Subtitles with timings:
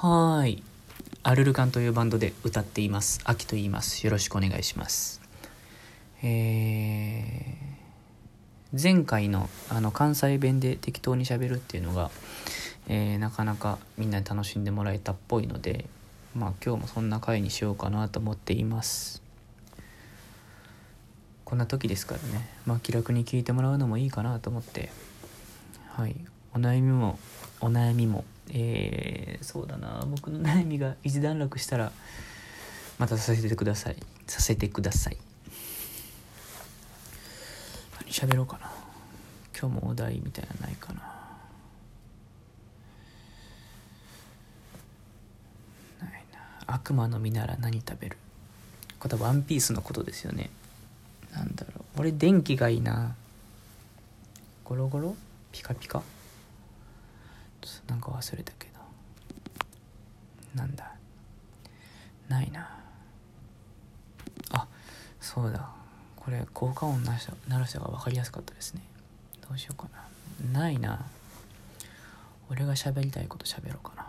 [0.00, 0.62] はい。
[1.24, 3.20] アルルカンというバンドで歌っています。
[3.24, 4.06] 秋と言います。
[4.06, 5.20] よろしくお願いします。
[6.22, 12.12] えー、前回のあの関西弁で適当にしゃべるっていうのが、
[12.86, 15.86] えーなかなかみんなに楽しんでもらえたっぽいので、
[16.32, 19.20] まあ今日もそんな回にしようかなと思っています。
[21.44, 24.90] こんな時ですからね、まあ気楽に聞いてもらうのもいいかなと思って、
[25.88, 26.14] はい、
[26.54, 27.18] お悩みも
[27.60, 30.04] お悩みもえー、そうだな。
[30.06, 31.92] 僕の悩みが一段落したら
[32.98, 33.96] またさせてください。
[34.26, 35.16] させてください
[38.00, 38.70] 何喋ろうかな。
[39.58, 41.14] 今日もお題みたいなないかな。
[46.70, 48.18] 悪魔の実なら何食べる？
[48.98, 50.50] これワンピースのことですよね。
[51.32, 52.00] なんだろう。
[52.00, 53.14] 俺電気がいいな。
[54.64, 55.16] ゴロゴロ？
[55.50, 56.02] ピカピカ？
[57.88, 58.78] なんか忘れたけど。
[60.54, 60.94] なんだ。
[62.28, 62.78] ないな。
[64.52, 64.66] あ
[65.20, 65.68] そうだ。
[66.16, 68.82] これ効果音鳴らした鳴らした方が分かりやすかったですね。
[69.48, 69.88] どうしようか
[70.52, 70.60] な。
[70.60, 71.06] ないな。
[72.50, 74.06] 俺が喋りたいこと喋ろうかな。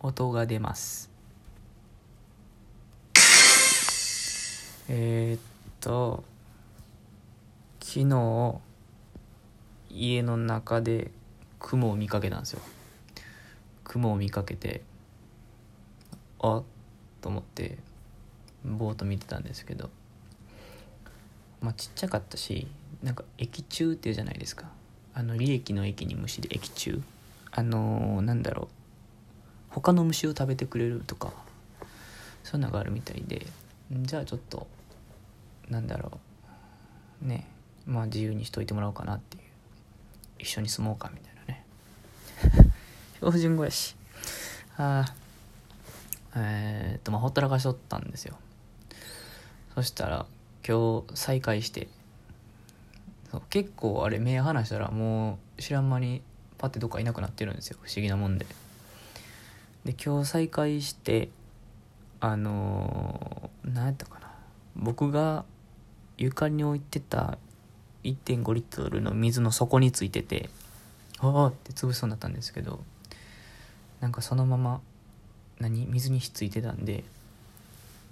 [0.00, 1.10] 音が出ます。
[4.88, 5.40] えー、っ
[5.80, 6.24] と
[7.80, 8.60] 昨日
[9.94, 11.12] 家の中で
[11.60, 12.60] 雲を見かけたんですよ。
[13.84, 14.82] 雲を見かけて
[16.40, 16.62] あっ
[17.20, 17.78] と思って
[18.64, 19.90] ぼーっと見てたんですけど
[21.60, 22.66] まあちっちゃかったし
[23.02, 24.66] なんか液中っていうじゃないですか。
[25.14, 27.00] あの利益の駅に虫で液中。
[27.52, 28.68] あのーなんだろう。
[29.68, 31.32] 他の虫を食べてくれるとか
[32.42, 33.46] そういうのがあるみたいで
[33.92, 34.66] じゃあちょっと
[35.68, 36.18] なんだろ
[37.22, 37.26] う。
[37.28, 37.46] ね。
[37.86, 39.42] まあ自由にしといてもらおうかなっていう。
[40.38, 41.64] 一緒に住もうかみたいなね。
[43.16, 43.96] 標準語やし。
[44.76, 45.14] ああ
[46.36, 48.36] えーっとまあほったらかしとったんですよ。
[49.74, 50.26] そしたら
[50.66, 51.88] 今日再会して
[53.50, 56.22] 結構あれ目離したらもう知らん間に
[56.58, 57.78] パッてどっかいなくなってるんですよ。
[57.82, 58.46] 不思議なもんで。
[59.84, 61.28] で今日再会して
[62.20, 64.30] あのー、何やったかな。
[64.76, 65.44] 僕が
[66.16, 67.38] 床に置いてた
[68.04, 70.48] 1.5リットルの水の底についてて
[71.18, 72.84] ああって潰しそうになったんですけど
[74.00, 74.80] なんかそのまま
[75.58, 77.04] 何水にひっついてたんで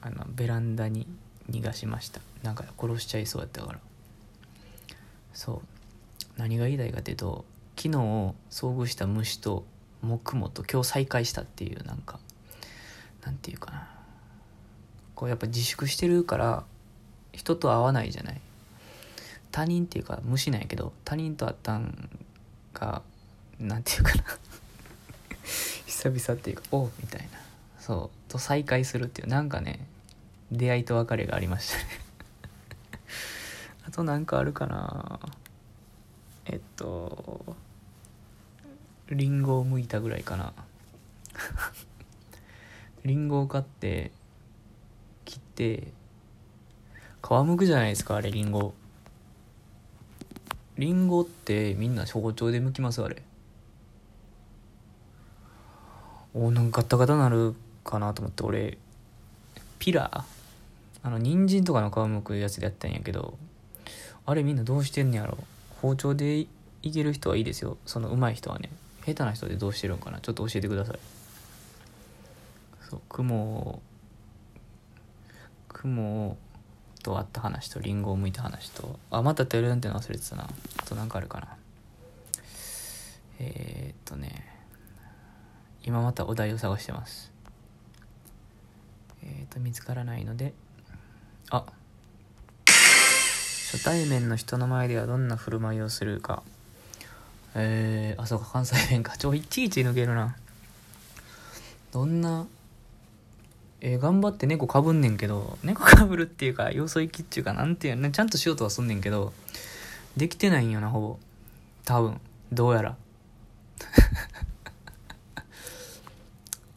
[0.00, 1.06] あのベランダに
[1.50, 2.20] 逃がしました。
[2.42, 3.78] なんか殺しちゃいそうやったから。
[5.32, 5.60] そう。
[6.36, 7.44] 何が言いたいかっていうと
[7.76, 9.64] 昨日遭遇した虫と
[10.02, 12.18] 木もと今日再会したっていうなんか
[13.24, 13.88] なんていうかな。
[15.14, 16.64] こうやっぱ自粛してるから
[17.32, 18.40] 人と会わないじゃない。
[19.52, 22.08] 他人っていうか虫なんやけど他人と会ったん
[22.74, 23.02] が
[23.60, 24.24] なんていうかな。
[25.86, 27.38] 久々っていうかおうみたいな。
[27.78, 28.30] そう。
[28.32, 29.28] と再会するっていう。
[29.28, 29.86] なんかね
[30.50, 31.84] 出会いと別れがありましたね。
[33.86, 35.20] あとなんかあるかな。
[36.46, 37.56] えっと
[39.10, 40.52] リンゴを剥いたぐらいかな。
[43.04, 44.12] リンゴを買って
[45.24, 45.92] 切って
[47.22, 48.74] 皮むくじゃないですかあれリンゴ。
[50.78, 53.22] リンゴってみんな包丁で剥きますあれ。
[56.34, 58.78] おなんかガタガタなるかなと思って俺
[59.78, 60.24] ピラー？
[61.02, 63.36] あの人参とかの皮むくやつでやったんやけど
[64.24, 65.36] あれみんなどうしてんねやろ？
[65.82, 66.46] 包丁で
[66.82, 67.76] いける人はいいですよ。
[67.84, 68.70] その上手い人はね。
[69.04, 70.20] 下手な人でどうしてるんかな？
[70.20, 70.98] ちょっと教えてください。
[72.88, 73.82] そう雲を
[75.68, 76.36] 雲を
[77.02, 80.44] と会った話とリンゴを剥いた話とあまたテレンっての忘れてたな。
[80.44, 81.56] あと何かあるかな。
[83.38, 84.48] えー、っとね。
[85.84, 87.32] 今またお題を探してます。
[89.24, 90.52] えー、っと見つからないので。
[91.50, 91.64] あ。
[92.66, 96.42] 初対面の人の前ではどんな振る舞いをするか。
[97.54, 99.16] えー、あそうか関西弁か。
[99.16, 100.36] ちょいちいち抜けるな。
[101.90, 102.46] どんな
[103.84, 109.32] えー頑張って猫かぶんねんけど猫かぶるっていうかよそ行きっていうかなんていうのちゃんとしようとはすんねんけど
[110.16, 111.18] できてないんよなほぼ。
[111.84, 112.20] 多分。
[112.52, 112.96] どうやら。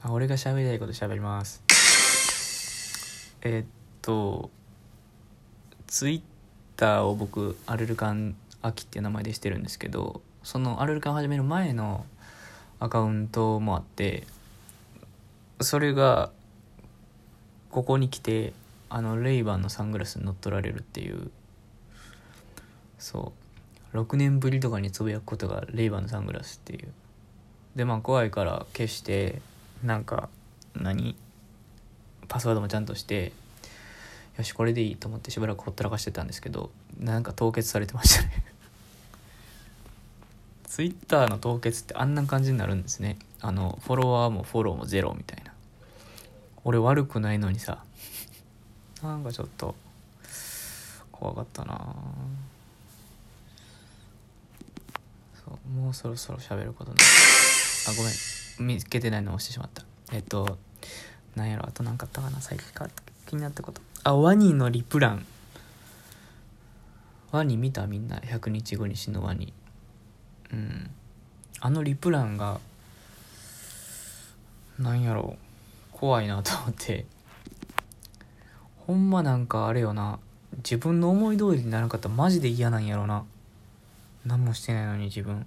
[0.02, 1.62] あ俺が喋りたいこと喋ります。
[3.42, 3.69] えっ
[4.01, 4.50] と
[5.88, 6.22] ツイッ
[6.78, 12.06] ターを僕アルルカン秋っていう名前でしてるんですけどそのアルルカン始める前の
[12.80, 14.25] アカウントもあって
[15.62, 16.31] それが
[17.75, 18.54] ここに来て
[18.88, 21.30] あのレイバンのサングラスに乗っ取られるっていう。
[22.98, 23.33] そ
[23.94, 23.98] う。
[23.98, 26.88] 6年ぶりとかにつぶやくことがレイバンのサングラスっていう。
[27.75, 29.42] でまあ怖いから消して
[29.83, 30.30] なんか
[30.74, 31.18] 何？
[32.30, 33.33] パスワードもちゃんとして
[34.38, 38.45] よしこれでいいと思ってしばらくほったらかしてたんですけどなんか凍結されてましたね。
[40.63, 43.18] ツイッターの凍結ってあんな感じになるんですね。
[43.42, 45.44] あのフォロワーもフォローもゼロみたいな。
[46.65, 47.77] 俺悪くないのにさ。
[49.03, 49.75] なんかちょっと
[51.12, 51.95] 怖かったな。
[55.45, 57.00] そうもうそろそろ喋ることない
[57.88, 58.13] あごめん。
[58.67, 59.83] 見つけてないの押してしまった。
[60.12, 60.57] えっと
[61.35, 61.67] なんやろ。
[61.67, 62.41] あと何かあったかな。
[62.41, 62.89] 最近か
[63.27, 63.79] 気になったこと。
[64.03, 65.25] あワニのリプラン。
[67.31, 68.17] ワニ見たみんな。
[68.17, 69.53] 100日後に死ぬワニ。
[70.51, 70.89] うん。
[71.59, 72.59] あのリプランが
[74.79, 75.38] なんやろ。
[75.39, 75.44] う
[75.95, 77.06] 怖いなと思って。
[78.86, 80.19] ほんまなんかあれよな。
[80.57, 83.24] 自分の思い通りにならなかったらマジで嫌なんやろな。
[84.25, 85.45] 何もしてないのに自分。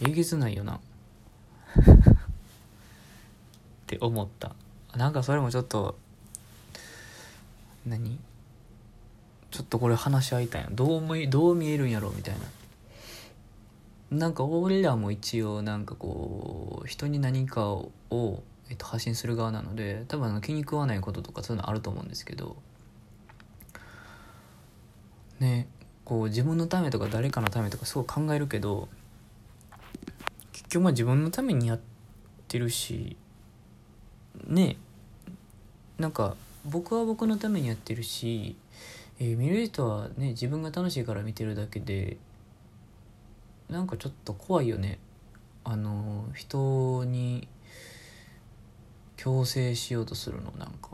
[0.00, 0.80] えげつないよな。
[1.78, 1.80] っ
[3.86, 4.56] て思った。
[4.96, 5.96] なんかそれもちょっと
[7.86, 8.18] 何？
[9.52, 10.70] ちょっとこれ話し合いたいな。
[10.72, 12.40] どう思いどう見えるんやろみたいな。
[14.10, 17.92] なんか俺らも一応なんかこう人に何かを、
[18.68, 22.56] えっと、発信する側なので多分あの気に食わないこととかそういうのあると思うんですけど。
[25.40, 25.68] ね
[26.04, 28.88] こう自分のためとか誰かのためとかすごい考えるけど
[30.52, 31.80] 結局まあ自分のためにやっ
[32.46, 33.16] てるし
[34.46, 34.76] ね
[35.98, 38.56] なんか僕は僕のためにやってるし、
[39.18, 42.16] えー見る人はね自分が楽しいから見てるだけで
[43.70, 44.98] なんかちょっと怖いよね。
[45.62, 47.46] あの人に
[49.16, 50.90] 強制しようとするのなんか。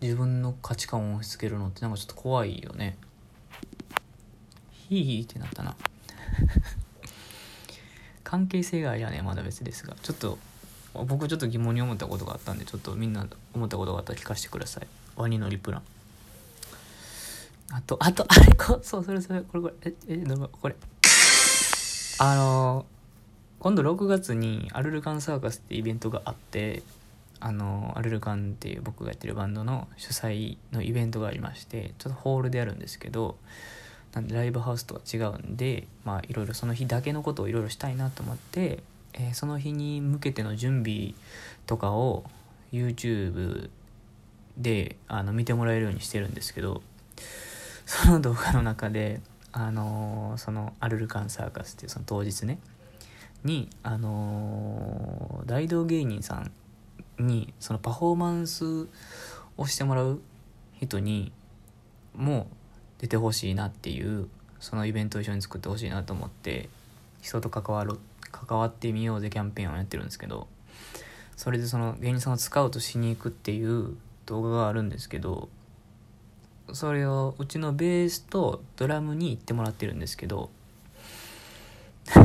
[0.00, 2.96] 自分の価値観を押し付けるのってなんかちょっと怖いよね。
[4.88, 5.74] ヒーヒーってなったな。
[8.22, 9.96] 関係性がありゃねまだ別ですが。
[10.00, 10.38] ちょっと
[10.94, 14.86] 僕ちょっと疑問に思ったことがあったんでちょっとみんな思ったことがあったら聞かせてください。
[15.16, 15.82] ワニのリプラン。
[17.70, 20.76] あとあとあれこ そうそれそれこれこれええどうこれ。
[22.20, 22.86] あの
[23.60, 26.82] 今度6月にアルルカンサーカスってイベントがあって
[27.40, 33.36] あのアルルカンっていう僕がやってるバンドの主催のイベントがありましてちょっとホールでやるんですけど
[34.12, 38.82] なんでライブハウスとは違うんでまあいろいろその日だけのことをいろいろしたいなと思って、
[39.12, 41.14] えーその日に向けての準備
[41.66, 42.24] とかを
[42.72, 43.70] YouTube
[44.56, 46.82] であの見てもらえるようにしてるんですけど
[47.88, 52.58] その動画の中であのーそのアルルカンサーカスっていうその当日ね。
[53.44, 56.52] にあのー大道芸人さん
[57.18, 58.88] にそのパフォーマンス
[59.56, 60.20] をしてもらう
[60.78, 61.32] 人に
[62.14, 62.46] も
[62.98, 64.28] 出てほしいなっていう
[64.60, 66.68] そのイベントを一緒に作ってほしいなと思って
[67.22, 67.96] 人と関わろ
[68.30, 70.46] 関わってみようぜキャンペーンをやってるんですけど
[71.36, 73.96] それでその芸人さんをスカウトしに行くっていう
[74.26, 75.48] 動画があるんですけど
[76.72, 80.50] それをうちのベースとドラムに行ってもらってるんですけど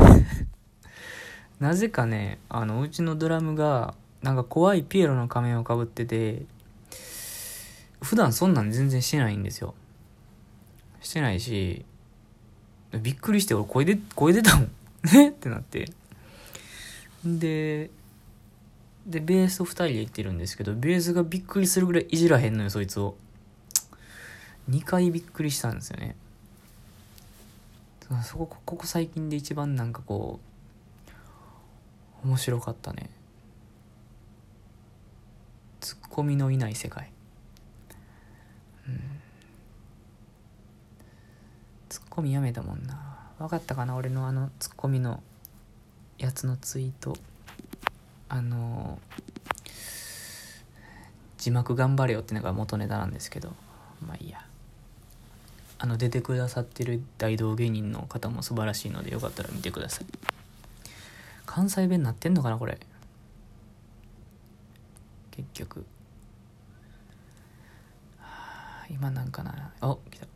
[1.60, 6.42] なぜかねあのうちのドラムがなんか怖いピエロの仮面をかぶってて
[8.00, 9.74] 普段そんなん全然してないんですよ。
[11.00, 11.84] してないし
[12.92, 14.70] びっくりして俺声で声出たもん。
[15.12, 15.32] ねっ？
[15.32, 15.90] てなって。
[17.24, 17.90] で
[19.06, 23.16] でベースと2人で行ってるんですけどベースがびっくりするぐらいいじらへんのよそいつを。
[24.70, 26.16] 2回びっくりしたんですよね。
[28.22, 30.38] そこここ最近で一番なんかこ
[32.24, 33.10] う面白かったね。
[35.80, 37.10] ツッコミのいない世界。
[38.88, 39.00] うん。
[41.88, 43.18] ツッコミやめたもんな。
[43.38, 43.96] 分かったかな？
[43.96, 45.22] 俺のあのツッコミの
[46.18, 47.16] やつのツイート。
[48.28, 48.98] あの
[51.36, 53.52] 字幕頑張れよってのが元ネタなんですけど。
[54.06, 54.46] まあいいや。
[55.84, 60.06] あの出てくださってる大道芸人の方も素晴らしいのでよかったら見てください。
[61.44, 62.78] 関西弁なってんのかなこれ。
[65.30, 65.84] 結局。
[68.88, 69.72] 今なんかな。
[69.82, 70.26] お来た。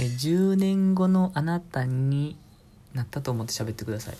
[0.00, 2.36] え10年後のあなたに
[2.92, 4.16] なったと思って喋ってください。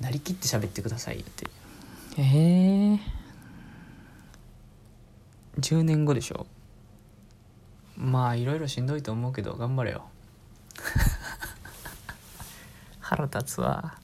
[0.00, 1.50] なりきって喋ってくださいって。
[2.16, 3.00] ええ
[5.58, 6.46] 10年後でしょ。
[8.00, 10.08] まあいろいろしんどいと思うけど頑張れよ。
[13.00, 13.98] 腹立つわ。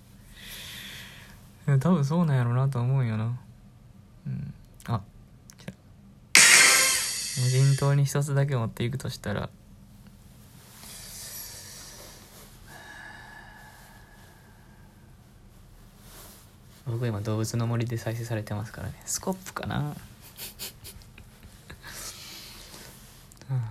[1.80, 3.38] 多分そうなんやろうなと思うんよな。
[4.26, 4.54] うん。
[4.86, 5.00] あ
[5.56, 5.72] 来た。
[7.42, 9.48] 無人島に一つだけ持っていくとしたら。
[16.86, 18.94] 僕今動物の森で再生されてますからね。
[19.06, 19.82] スコップかな、う
[23.54, 23.62] ん、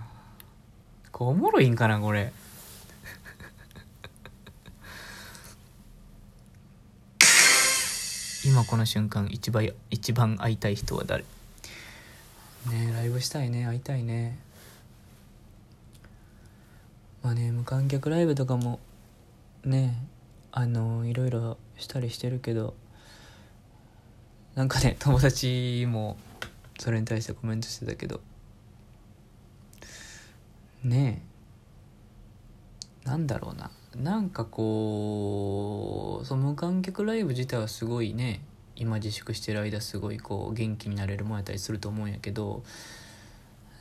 [1.16, 2.28] これおもろいんかなこれ。
[8.44, 11.24] 今この瞬間一番一番会いたい人は誰？
[12.66, 14.38] ねライブしたいね会いたいね。
[17.22, 18.78] まあね無観客ライブとかも
[19.64, 19.96] ね
[20.52, 22.74] あのいろいろしたりしてるけど
[24.54, 26.18] なんかね友達も
[26.78, 28.20] それに対してコメントしてたけど
[30.86, 31.22] ね
[33.04, 33.08] え。
[33.08, 33.70] なんだろうな。
[33.96, 38.40] なんかこうその無観客ライブ自体はすごいね
[38.76, 42.62] 今自粛してる間すごいこう元気になれるもんやったりすると思うんやけど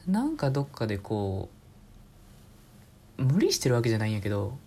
[0.08, 1.50] なんかどっかでこ
[3.18, 4.58] う無理してるわけじゃないんやけど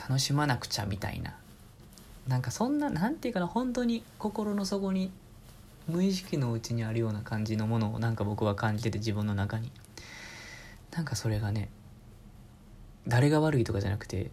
[0.00, 1.34] 楽しまなくちゃみたいな。
[2.26, 5.10] なんかそんななんていうかな本当に心の底に
[5.88, 9.70] 無意識のうちにあるような感じのものをなんか僕は感じてて自分の中に。
[10.98, 11.68] なんかそれがね
[13.06, 14.32] 誰が悪いとかじゃなくて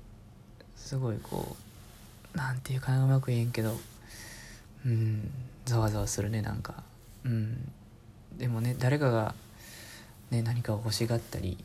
[0.76, 1.56] すごいこ
[2.34, 3.78] うなんていうかなうまく言えんけど
[4.84, 5.30] うん
[5.66, 6.82] ざわざわするねなんか。
[7.24, 7.72] うん。
[8.36, 9.36] でもね誰かが、
[10.32, 11.64] ね、何かを欲しがったり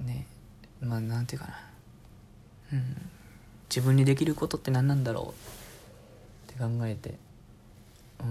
[0.00, 0.26] ね
[0.80, 1.54] まあなんていうかな。
[2.72, 2.96] うん。
[3.70, 5.32] 自分にできることって何なんだろ
[6.48, 6.52] う？
[6.52, 7.14] って考えて
[8.18, 8.30] うん、う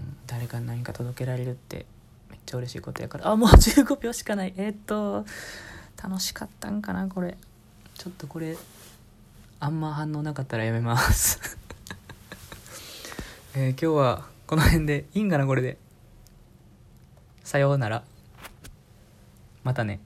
[0.00, 1.84] ん、誰かに何か届けられるって
[2.46, 3.28] ちゃ嬉しいことやから。
[3.28, 4.54] あもう15秒しかない。
[4.56, 5.26] えー、っと
[6.02, 7.36] 楽しかったんかなこれ。
[7.94, 8.56] ちょっとこれ
[9.58, 11.58] あんま反応なかったらやめます。
[13.54, 15.06] えー、今日はこの辺で。
[15.14, 15.78] いいんかなこれで。
[17.42, 18.04] さようなら。
[19.64, 20.00] またね。